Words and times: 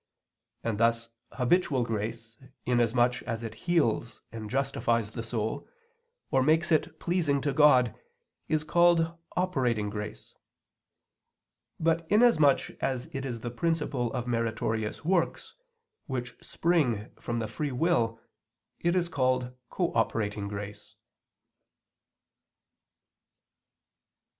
And 0.63 0.79
thus 0.79 1.09
habitual 1.33 1.83
grace, 1.83 2.39
inasmuch 2.65 3.21
as 3.21 3.43
it 3.43 3.53
heals 3.69 4.19
and 4.31 4.49
justifies 4.49 5.11
the 5.11 5.21
soul, 5.21 5.67
or 6.31 6.41
makes 6.41 6.71
it 6.71 6.99
pleasing 6.99 7.39
to 7.41 7.53
God, 7.53 7.93
is 8.47 8.63
called 8.63 9.15
operating 9.37 9.91
grace; 9.91 10.33
but 11.79 12.07
inasmuch 12.09 12.71
as 12.81 13.13
it 13.13 13.25
is 13.27 13.41
the 13.41 13.51
principle 13.51 14.11
of 14.13 14.25
meritorious 14.25 15.05
works, 15.05 15.53
which 16.07 16.35
spring 16.43 17.11
from 17.19 17.37
the 17.37 17.47
free 17.47 17.71
will, 17.71 18.19
it 18.79 18.95
is 18.95 19.07
called 19.07 19.53
cooperating 19.69 20.47
grace. 20.47 20.95